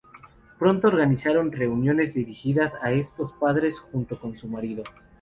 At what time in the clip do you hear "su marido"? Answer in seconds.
4.35-4.83